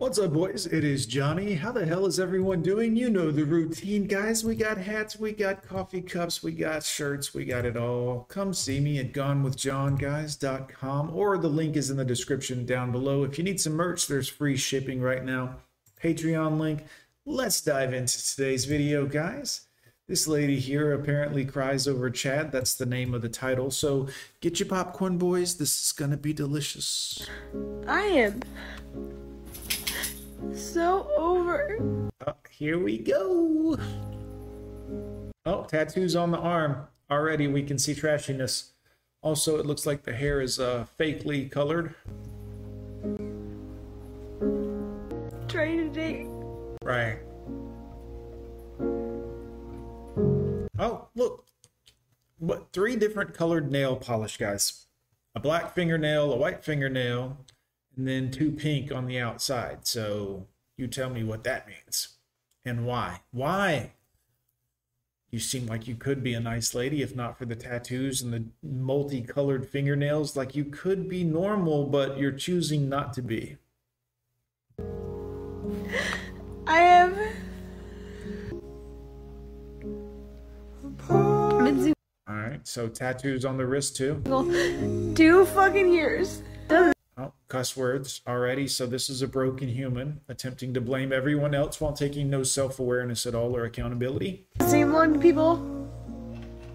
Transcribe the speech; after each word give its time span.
What's 0.00 0.18
up, 0.18 0.32
boys? 0.32 0.64
It 0.64 0.82
is 0.82 1.04
Johnny. 1.04 1.52
How 1.56 1.72
the 1.72 1.84
hell 1.84 2.06
is 2.06 2.18
everyone 2.18 2.62
doing? 2.62 2.96
You 2.96 3.10
know 3.10 3.30
the 3.30 3.44
routine, 3.44 4.06
guys. 4.06 4.42
We 4.42 4.54
got 4.54 4.78
hats, 4.78 5.20
we 5.20 5.32
got 5.32 5.62
coffee 5.62 6.00
cups, 6.00 6.42
we 6.42 6.52
got 6.52 6.84
shirts, 6.84 7.34
we 7.34 7.44
got 7.44 7.66
it 7.66 7.76
all. 7.76 8.24
Come 8.30 8.54
see 8.54 8.80
me 8.80 8.98
at 8.98 9.12
gonewithjohnguys.com 9.12 11.10
or 11.14 11.36
the 11.36 11.48
link 11.48 11.76
is 11.76 11.90
in 11.90 11.98
the 11.98 12.04
description 12.06 12.64
down 12.64 12.92
below. 12.92 13.24
If 13.24 13.36
you 13.36 13.44
need 13.44 13.60
some 13.60 13.74
merch, 13.74 14.06
there's 14.06 14.26
free 14.26 14.56
shipping 14.56 15.02
right 15.02 15.22
now. 15.22 15.56
Patreon 16.02 16.58
link. 16.58 16.86
Let's 17.26 17.60
dive 17.60 17.92
into 17.92 18.26
today's 18.26 18.64
video, 18.64 19.04
guys. 19.04 19.66
This 20.08 20.26
lady 20.26 20.58
here 20.58 20.94
apparently 20.94 21.44
cries 21.44 21.86
over 21.86 22.08
Chad. 22.08 22.52
That's 22.52 22.74
the 22.74 22.86
name 22.86 23.12
of 23.12 23.20
the 23.20 23.28
title. 23.28 23.70
So 23.70 24.08
get 24.40 24.60
your 24.60 24.68
popcorn, 24.70 25.18
boys. 25.18 25.58
This 25.58 25.84
is 25.84 25.92
gonna 25.92 26.16
be 26.16 26.32
delicious. 26.32 27.28
I 27.86 28.00
am 28.00 28.40
so 30.52 31.10
over. 31.16 31.78
Oh, 32.26 32.34
here 32.50 32.78
we 32.78 32.98
go. 32.98 33.78
Oh, 35.46 35.64
tattoos 35.64 36.16
on 36.16 36.30
the 36.30 36.38
arm. 36.38 36.86
Already 37.10 37.48
we 37.48 37.62
can 37.62 37.78
see 37.78 37.94
trashiness. 37.94 38.70
Also, 39.22 39.58
it 39.58 39.66
looks 39.66 39.86
like 39.86 40.02
the 40.02 40.12
hair 40.12 40.40
is 40.40 40.58
uh, 40.58 40.86
fakely 40.98 41.50
colored. 41.50 41.94
Trying 45.48 45.78
to 45.78 45.88
date. 45.92 46.26
Right. 46.82 47.18
Oh, 50.78 51.08
look. 51.14 51.44
What 52.38 52.72
three 52.72 52.96
different 52.96 53.34
colored 53.34 53.70
nail 53.70 53.96
polish, 53.96 54.38
guys? 54.38 54.86
A 55.34 55.40
black 55.40 55.74
fingernail, 55.74 56.32
a 56.32 56.36
white 56.36 56.64
fingernail, 56.64 57.36
and 57.96 58.06
then 58.06 58.30
two 58.30 58.50
pink 58.50 58.92
on 58.92 59.06
the 59.06 59.18
outside. 59.18 59.86
So 59.86 60.46
you 60.76 60.86
tell 60.86 61.10
me 61.10 61.24
what 61.24 61.44
that 61.44 61.66
means 61.68 62.16
and 62.64 62.86
why. 62.86 63.20
Why? 63.30 63.92
You 65.30 65.38
seem 65.38 65.66
like 65.66 65.86
you 65.86 65.94
could 65.94 66.24
be 66.24 66.34
a 66.34 66.40
nice 66.40 66.74
lady 66.74 67.02
if 67.02 67.14
not 67.14 67.38
for 67.38 67.44
the 67.44 67.54
tattoos 67.54 68.20
and 68.20 68.32
the 68.32 68.44
multicolored 68.62 69.68
fingernails. 69.68 70.36
Like 70.36 70.56
you 70.56 70.64
could 70.64 71.08
be 71.08 71.22
normal, 71.22 71.86
but 71.86 72.18
you're 72.18 72.32
choosing 72.32 72.88
not 72.88 73.12
to 73.12 73.22
be. 73.22 73.56
I 76.66 76.80
am. 76.80 77.16
All 82.28 82.36
right, 82.36 82.60
so 82.66 82.88
tattoos 82.88 83.44
on 83.44 83.56
the 83.56 83.66
wrist 83.66 83.96
too. 83.96 84.20
two 85.16 85.44
fucking 85.46 85.92
years. 85.92 86.42
Cuss 87.50 87.76
words 87.76 88.20
already. 88.28 88.68
So 88.68 88.86
this 88.86 89.10
is 89.10 89.22
a 89.22 89.26
broken 89.26 89.68
human 89.68 90.20
attempting 90.28 90.72
to 90.74 90.80
blame 90.80 91.12
everyone 91.12 91.52
else 91.52 91.80
while 91.80 91.92
taking 91.92 92.30
no 92.30 92.44
self-awareness 92.44 93.26
at 93.26 93.34
all 93.34 93.56
or 93.56 93.64
accountability. 93.64 94.46
Same 94.62 94.92
long 94.92 95.20
people, 95.20 95.56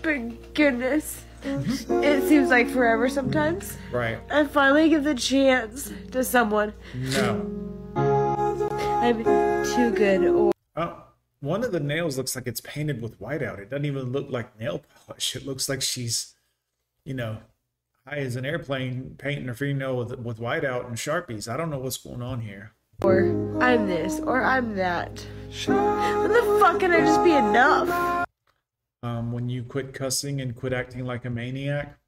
but 0.00 0.54
goodness, 0.54 1.24
mm-hmm. 1.44 2.02
it 2.02 2.26
seems 2.26 2.48
like 2.48 2.70
forever 2.70 3.10
sometimes. 3.10 3.76
Right. 3.92 4.18
I 4.30 4.44
finally 4.44 4.88
give 4.88 5.04
the 5.04 5.14
chance 5.14 5.92
to 6.10 6.24
someone. 6.24 6.72
No. 6.94 7.92
I'm 7.94 9.22
too 9.22 9.92
good. 9.94 10.24
Or 10.24 10.52
Oh, 10.74 11.04
one 11.40 11.64
of 11.64 11.72
the 11.72 11.80
nails 11.80 12.16
looks 12.16 12.34
like 12.34 12.46
it's 12.46 12.62
painted 12.62 13.02
with 13.02 13.20
whiteout. 13.20 13.58
It 13.58 13.68
doesn't 13.68 13.84
even 13.84 14.10
look 14.10 14.30
like 14.30 14.58
nail 14.58 14.80
polish. 15.06 15.36
It 15.36 15.44
looks 15.44 15.68
like 15.68 15.82
she's, 15.82 16.34
you 17.04 17.12
know, 17.12 17.40
high 18.06 18.18
as 18.18 18.36
an 18.36 18.44
airplane 18.44 19.14
painting 19.18 19.48
a 19.48 19.54
fingernail 19.54 19.96
with 19.96 20.18
with 20.18 20.38
whiteout 20.38 20.86
and 20.86 20.96
sharpies. 20.96 21.48
I 21.52 21.56
don't 21.56 21.70
know 21.70 21.78
what's 21.78 21.98
going 21.98 22.22
on 22.22 22.40
here. 22.40 22.72
or 23.02 23.58
I'm 23.62 23.86
this, 23.86 24.20
or 24.20 24.42
I'm 24.42 24.74
that. 24.76 25.24
When 25.66 26.32
the 26.32 26.58
fuck 26.60 26.80
can 26.80 26.92
I 26.92 27.00
just 27.00 27.22
be 27.24 27.32
enough? 27.32 28.26
Um, 29.02 29.32
when 29.32 29.48
you 29.48 29.64
quit 29.64 29.92
cussing 29.92 30.40
and 30.40 30.54
quit 30.54 30.72
acting 30.72 31.04
like 31.04 31.24
a 31.24 31.30
maniac, 31.30 31.98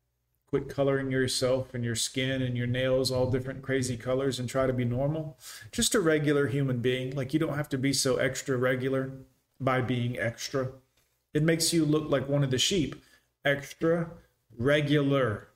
quit 0.48 0.68
coloring 0.68 1.10
yourself 1.10 1.74
and 1.74 1.84
your 1.84 1.96
skin 1.96 2.40
and 2.42 2.56
your 2.56 2.68
nails 2.68 3.10
all 3.10 3.28
different 3.30 3.62
crazy 3.62 3.96
colors 3.96 4.38
and 4.38 4.48
try 4.48 4.66
to 4.66 4.72
be 4.72 4.84
normal, 4.84 5.36
just 5.72 5.96
a 5.96 6.00
regular 6.00 6.46
human 6.46 6.78
being. 6.78 7.14
Like 7.14 7.32
you 7.32 7.40
don't 7.40 7.56
have 7.56 7.68
to 7.70 7.78
be 7.78 7.92
so 7.92 8.16
extra 8.16 8.56
regular 8.56 9.12
by 9.60 9.80
being 9.80 10.18
extra. 10.18 10.68
It 11.32 11.42
makes 11.42 11.72
you 11.72 11.84
look 11.84 12.08
like 12.08 12.28
one 12.28 12.44
of 12.44 12.52
the 12.52 12.58
sheep. 12.58 12.94
Extra 13.44 14.10
regular. 14.56 15.48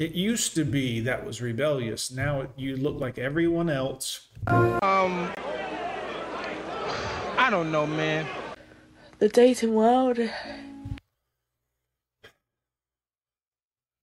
It 0.00 0.12
used 0.12 0.54
to 0.54 0.64
be 0.64 1.00
that 1.00 1.26
was 1.26 1.42
rebellious. 1.42 2.10
Now 2.10 2.46
you 2.56 2.78
look 2.78 2.98
like 2.98 3.18
everyone 3.18 3.68
else. 3.68 4.28
Um, 4.46 5.30
I 7.36 7.48
don't 7.50 7.70
know, 7.70 7.86
man. 7.86 8.26
The 9.18 9.28
dating 9.28 9.74
world. 9.74 10.18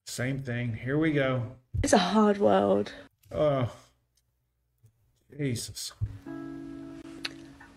Same 0.05 0.43
thing. 0.43 0.75
Here 0.75 0.99
we 0.99 1.13
go. 1.13 1.41
It's 1.81 1.93
a 1.93 1.97
hard 1.97 2.37
world. 2.37 2.93
Oh, 3.31 3.73
Jesus. 5.35 5.93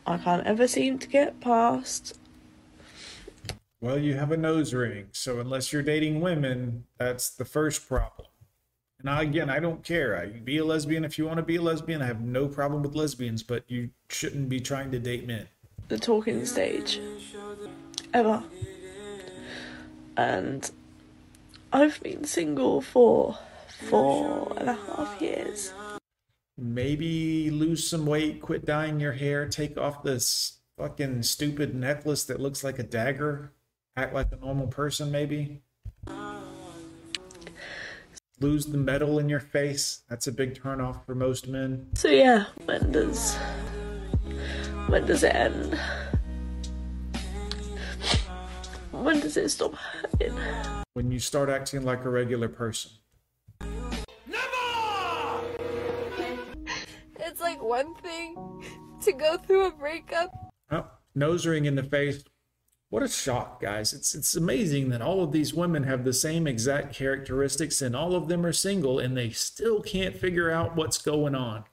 I 0.07 0.19
can't 0.19 0.47
ever 0.47 0.69
seem 0.69 0.99
to 0.99 1.09
get 1.09 1.41
past. 1.41 2.20
Well, 3.83 3.99
you 3.99 4.15
have 4.15 4.31
a 4.31 4.37
nose 4.37 4.75
ring, 4.75 5.07
so 5.13 5.41
unless 5.41 5.73
you're 5.73 5.83
dating 5.83 6.21
women, 6.21 6.85
that's 6.99 7.31
the 7.31 7.47
first 7.47 7.89
problem. 7.89 8.29
And 8.99 9.09
I, 9.09 9.23
again, 9.23 9.49
I 9.49 9.59
don't 9.59 9.83
care. 9.83 10.19
I 10.19 10.27
be 10.27 10.59
a 10.59 10.65
lesbian 10.65 11.03
if 11.03 11.17
you 11.17 11.25
want 11.27 11.39
to 11.39 11.43
be 11.43 11.57
a 11.57 11.63
lesbian. 11.63 12.03
I 12.03 12.07
have 12.07 12.21
no 12.21 12.47
problem 12.47 12.83
with 12.83 12.95
lesbians, 12.95 13.43
but 13.43 13.65
you 13.69 13.89
shouldn't 14.11 14.51
be 14.51 14.61
trying 14.61 14.91
to 14.91 14.99
date 14.99 15.27
men. 15.27 15.49
the 15.89 15.99
talking 15.99 16.45
stage 16.45 17.01
ever. 18.13 18.43
And 20.19 20.71
I've 21.73 22.03
been 22.03 22.25
single 22.25 22.83
for 22.83 23.39
four 23.89 24.53
and 24.59 24.69
a 24.69 24.75
half 24.75 25.23
years. 25.23 25.73
Maybe 26.59 27.51
lose 27.51 27.89
some 27.89 28.05
weight, 28.05 28.43
quit 28.43 28.67
dyeing 28.67 29.01
your 29.01 29.13
hair, 29.13 29.49
take 29.49 29.79
off 29.79 30.03
this 30.03 30.59
fucking 30.77 31.23
stupid 31.23 31.75
necklace 31.75 32.25
that 32.25 32.39
looks 32.41 32.63
like 32.63 32.79
a 32.79 32.83
dagger, 32.83 33.53
act 34.01 34.15
like 34.15 34.33
a 34.33 34.37
normal 34.37 34.67
person, 34.67 35.11
maybe. 35.11 35.61
Lose 38.41 38.65
the 38.67 38.79
metal 38.79 39.19
in 39.19 39.29
your 39.29 39.41
face. 39.41 40.03
That's 40.09 40.27
a 40.27 40.33
big 40.33 40.61
turnoff 40.61 41.05
for 41.05 41.15
most 41.15 41.47
men. 41.47 41.89
So 41.95 42.09
yeah, 42.09 42.47
when 42.65 42.91
does 42.93 43.37
when 44.87 45.05
does 45.05 45.23
it 45.23 45.35
end? 45.35 45.79
When 48.93 49.21
does 49.21 49.37
it 49.37 49.51
stop 49.51 49.75
hurting? 49.75 50.35
When 50.95 51.13
you 51.13 51.19
start 51.19 51.51
acting 51.51 51.85
like 51.85 52.05
a 52.07 52.11
regular 52.11 52.49
person. 52.49 52.93
It's 57.19 57.41
like 57.41 57.63
one 57.63 57.95
thing 57.97 58.35
to 59.03 59.13
go 59.13 59.37
through 59.37 59.67
a 59.67 59.71
breakup 59.71 60.33
Oh, 60.71 60.87
nose 61.15 61.47
ring 61.47 61.67
in 61.67 61.75
the 61.75 61.83
face. 61.83 62.25
What 62.91 63.05
a 63.05 63.09
shock, 63.09 63.63
guys. 63.63 63.93
It's 63.93 64.17
it's 64.17 64.35
amazing 64.35 64.89
that 64.89 65.01
all 65.01 65.23
of 65.23 65.31
these 65.31 65.55
women 65.55 65.85
have 65.85 66.05
the 66.05 66.13
same 66.13 66.49
exact 66.49 66.93
characteristics 66.93 67.81
and 67.81 67.95
all 67.95 68.17
of 68.17 68.27
them 68.27 68.45
are 68.45 68.53
single 68.53 68.99
and 68.99 69.17
they 69.17 69.31
still 69.31 69.81
can't 69.81 70.17
figure 70.17 70.51
out 70.51 70.75
what's 70.75 70.99
going 70.99 71.37
on. 71.37 71.65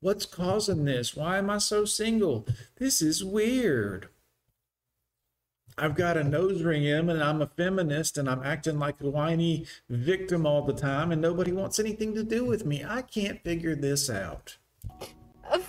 What's 0.00 0.26
causing 0.26 0.84
this? 0.84 1.16
Why 1.16 1.38
am 1.38 1.48
I 1.48 1.56
so 1.56 1.86
single? 1.86 2.46
This 2.76 3.00
is 3.00 3.24
weird. 3.24 4.10
I've 5.78 5.94
got 5.94 6.18
a 6.18 6.22
nose 6.22 6.62
ring 6.62 6.84
in 6.84 7.08
and 7.08 7.22
I'm 7.22 7.40
a 7.40 7.46
feminist 7.46 8.18
and 8.18 8.28
I'm 8.28 8.42
acting 8.42 8.78
like 8.78 9.00
a 9.00 9.08
whiny 9.08 9.64
victim 9.88 10.44
all 10.46 10.60
the 10.60 10.74
time 10.74 11.10
and 11.10 11.22
nobody 11.22 11.52
wants 11.52 11.80
anything 11.80 12.14
to 12.16 12.22
do 12.22 12.44
with 12.44 12.66
me. 12.66 12.84
I 12.86 13.00
can't 13.00 13.42
figure 13.42 13.74
this 13.74 14.10
out. 14.10 14.58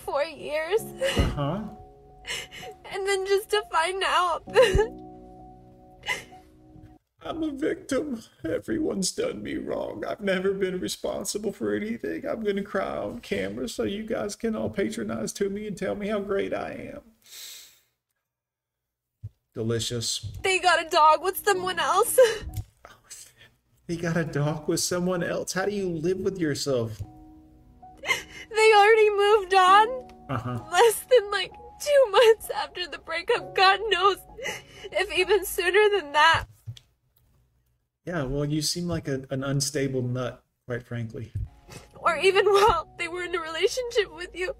four 0.03 0.25
years, 0.25 0.81
Uh-huh. 1.17 1.61
and 2.95 3.05
then 3.07 3.25
just 3.25 3.49
to 3.51 3.61
find 3.71 4.01
out. 4.05 4.43
I'm 7.27 7.41
a 7.41 7.51
victim. 7.51 8.21
Everyone's 8.47 9.11
done 9.11 9.41
me 9.41 9.55
wrong. 9.55 10.03
I've 10.07 10.21
never 10.21 10.53
been 10.53 10.79
responsible 10.79 11.51
for 11.51 11.73
anything. 11.73 12.23
I'm 12.27 12.43
going 12.43 12.55
to 12.57 12.61
cry 12.61 12.97
on 12.97 13.19
camera 13.19 13.67
so 13.67 13.81
you 13.83 14.03
guys 14.03 14.35
can 14.35 14.55
all 14.55 14.69
patronize 14.69 15.33
to 15.33 15.49
me 15.49 15.65
and 15.65 15.75
tell 15.75 15.95
me 15.95 16.07
how 16.07 16.19
great 16.19 16.53
I 16.53 16.91
am. 16.93 17.01
Delicious. 19.55 20.31
they 20.43 20.59
got 20.59 20.85
a 20.85 20.89
dog 20.89 21.23
with 21.23 21.43
someone 21.43 21.79
else. 21.79 22.19
they 23.87 23.95
got 23.95 24.17
a 24.17 24.25
dog 24.25 24.67
with 24.67 24.81
someone 24.81 25.23
else? 25.23 25.53
How 25.53 25.65
do 25.65 25.71
you 25.71 25.89
live 25.89 26.19
with 26.19 26.37
yourself? 26.37 27.01
they 28.03 28.73
already 28.75 29.09
moved 29.09 29.53
on 29.55 29.87
Uh 30.29 30.37
huh. 30.37 30.59
less 30.71 31.05
than 31.09 31.31
like 31.31 31.51
two 31.79 32.11
months 32.11 32.49
after 32.49 32.87
the 32.87 32.99
breakup. 32.99 33.55
God 33.55 33.79
knows 33.89 34.17
if 34.83 35.17
even 35.17 35.45
sooner 35.45 35.89
than 35.89 36.11
that. 36.11 36.45
Yeah, 38.05 38.23
well, 38.23 38.45
you 38.45 38.61
seem 38.61 38.87
like 38.87 39.07
a, 39.07 39.25
an 39.31 39.43
unstable 39.43 40.03
nut, 40.03 40.43
quite 40.67 40.83
frankly. 40.83 41.31
Or 41.95 42.15
even 42.17 42.45
while 42.45 42.93
they 42.99 43.07
were 43.07 43.23
in 43.23 43.33
a 43.33 43.39
relationship. 43.39 43.55
relationship 43.65 44.15
with 44.15 44.35
you. 44.35 44.55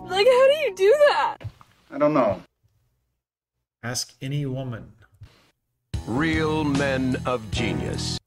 Like, 0.00 0.26
how 0.26 0.46
do 0.46 0.54
you 0.64 0.74
do 0.76 0.96
that? 1.08 1.38
I 1.90 1.98
don't 1.98 2.14
know. 2.14 2.42
Ask 3.82 4.14
any 4.22 4.46
woman. 4.46 4.92
Real 6.06 6.64
men 6.64 7.16
of 7.26 7.50
genius. 7.50 8.19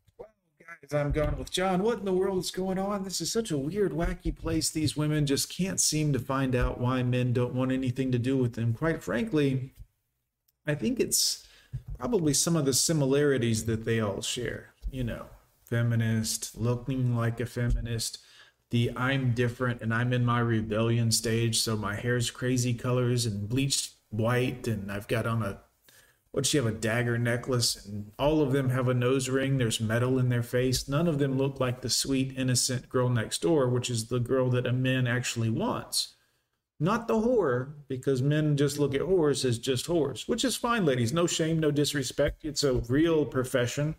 Guys, 0.89 1.00
I'm 1.00 1.12
gone 1.13 1.38
with 1.38 1.50
John. 1.50 1.81
What 1.81 2.00
in 2.00 2.06
the 2.06 2.12
world 2.12 2.39
is 2.39 2.51
going 2.51 2.77
on? 2.77 3.06
This 3.06 3.21
is 3.21 3.31
such 3.31 3.51
a 3.51 3.57
weird, 3.57 3.94
wacky 3.94 4.35
place. 4.35 4.69
These 4.69 4.97
women 4.97 5.25
just 5.25 5.56
can't 5.56 5.80
seem 5.80 6.12
to 6.12 6.19
find 6.19 6.56
out 6.56 6.77
why 6.77 7.03
men 7.03 7.31
don't 7.31 7.53
want 7.53 7.71
anything 7.71 8.12
to 8.12 8.19
do 8.19 8.35
with 8.35 8.53
them. 8.53 8.74
Quite 8.74 9.01
frankly, 9.01 9.71
I 10.68 10.75
think 10.75 11.00
it's 11.00 11.47
probably 11.97 12.33
some 12.33 12.57
of 12.57 12.65
the 12.65 12.74
similarities 12.74 13.63
that 13.65 13.85
they 13.85 14.01
all 14.01 14.21
share. 14.21 14.74
You 14.91 15.06
know, 15.06 15.27
feminist, 15.69 16.57
looking 16.57 17.15
like 17.15 17.39
a 17.39 17.45
feminist, 17.45 18.18
the 18.69 18.91
I'm 18.97 19.31
different 19.31 19.81
and 19.81 19.94
I'm 19.94 20.12
in 20.12 20.25
my 20.25 20.39
rebellion 20.39 21.13
stage, 21.13 21.62
so 21.62 21.77
my 21.77 21.95
hair's 21.95 22.29
crazy 22.29 22.74
colors 22.74 23.25
and 23.25 23.47
bleached 23.47 23.94
white, 24.09 24.68
and 24.68 24.91
I've 24.91 25.07
got 25.07 25.27
on 25.27 25.44
a 25.44 25.62
what 26.33 26.47
she 26.47 26.57
have 26.57 26.65
a 26.65 26.71
dagger 26.71 27.15
necklace 27.15 27.85
and 27.85 28.12
all 28.18 28.41
of 28.41 28.51
them 28.51 28.71
have 28.71 28.88
a 28.88 28.94
nose 28.94 29.30
ring 29.30 29.59
there's 29.59 29.80
metal 29.80 30.18
in 30.18 30.30
their 30.30 30.41
face. 30.41 30.89
None 30.89 31.07
of 31.07 31.19
them 31.19 31.38
look 31.38 31.59
like 31.59 31.81
the 31.81 31.91
sweet 31.91 32.33
innocent 32.35 32.89
girl 32.89 33.07
next 33.07 33.44
door 33.44 33.69
which 33.69 33.88
is 33.88 34.07
the 34.07 34.19
girl 34.19 34.50
that 34.50 34.65
a 34.65 34.74
man 34.74 35.06
actually 35.06 35.51
wants. 35.51 36.15
Not 36.80 37.07
the 37.07 37.13
whore 37.13 37.74
because 37.88 38.24
men 38.24 38.57
just 38.57 38.80
look 38.80 38.95
at 38.95 39.01
whores 39.01 39.45
as 39.45 39.59
just 39.59 39.85
whores 39.85 40.27
which 40.27 40.44
is 40.44 40.56
fine 40.56 40.85
ladies. 40.85 41.13
No 41.13 41.27
shame 41.27 41.59
no 41.59 41.69
disrespect. 41.69 42.44
It's 42.44 42.63
a 42.63 42.74
real 42.74 43.25
profession. 43.25 43.94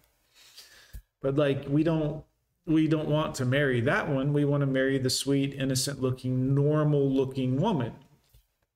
But 1.22 1.36
like 1.36 1.66
we 1.68 1.84
don't 1.84 2.24
we 2.66 2.88
don't 2.88 3.08
want 3.08 3.36
to 3.36 3.44
marry 3.44 3.80
that 3.82 4.08
one. 4.08 4.32
We 4.32 4.44
want 4.44 4.62
to 4.62 4.66
marry 4.66 4.98
the 4.98 5.08
sweet 5.08 5.54
innocent 5.54 6.02
looking 6.02 6.52
normal 6.52 7.08
looking 7.08 7.60
woman. 7.60 7.92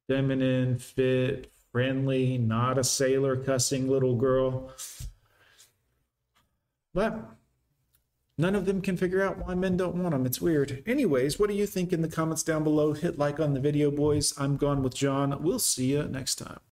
Feminine 0.07 0.79
fit 0.79 1.51
friendly, 1.73 2.39
not 2.39 2.79
a 2.79 2.85
sailor 2.85 3.37
cussing 3.37 3.89
little 3.89 4.15
girl. 4.15 4.73
But 6.95 7.31
none 8.37 8.55
of 8.55 8.67
them 8.67 8.81
can 8.81 8.97
figure 8.97 9.23
out 9.23 9.47
why 9.47 9.55
men 9.55 9.77
don't 9.77 9.97
want 9.97 10.13
them. 10.13 10.27
It's 10.27 10.41
weird. 10.41 10.83
Anyways, 10.87 11.39
what 11.39 11.49
do 11.49 11.55
you 11.55 11.67
think 11.67 11.93
in 11.93 12.03
the 12.03 12.09
comments 12.09 12.43
down 12.43 12.65
below? 12.65 12.93
Hit 12.93 13.19
like 13.19 13.39
on 13.39 13.55
the 13.55 13.61
video, 13.61 13.91
boys. 13.91 14.33
I'm 14.39 14.57
gone 14.57 14.83
with 14.83 14.95
John. 14.95 15.43
We'll 15.43 15.59
see 15.59 15.93
you 15.93 16.05
next 16.05 16.37
time. 16.37 16.61